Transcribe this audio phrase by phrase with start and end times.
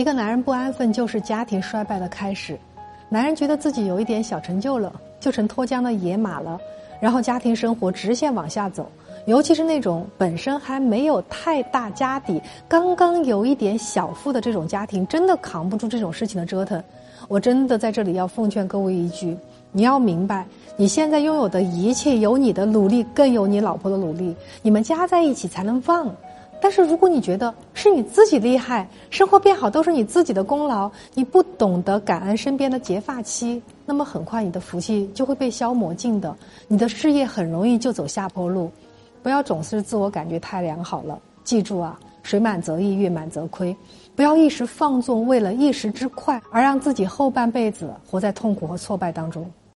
[0.00, 2.58] 一个男人不安分就是家庭衰败的开始。
[3.10, 6.58] 男人觉得自己有一点小成就了，就成脱缰的野马了，
[7.02, 8.90] 然后家庭生活直线往下走。
[9.26, 16.82] 尤其是那种本身还没有太大家底、刚刚有一点小富的这种家庭，真的扛不住这种事情的折腾。
[17.28, 19.36] 我真的在这里要奉劝各位一句：
[19.70, 20.46] 你要明白，
[20.78, 26.10] 你现在拥有的一切，有你的努力，更有你老婆的努力，你们加在一起才能旺。
[26.62, 36.36] 但是如果你觉得是你自己厉害，生活变好都是你自己的功劳，你不懂得感恩身边的结发妻，那么很快你的福气就会被消磨尽的，
[36.68, 38.70] 你的事业很容易就走下坡路。
[39.22, 43.74] 不要总是自我感觉太良好了，记住啊，水满则溢，月满则亏。
[44.14, 49.50] 不要一时放纵，为了一时之快而让自己后半辈子活在痛苦和挫败当中。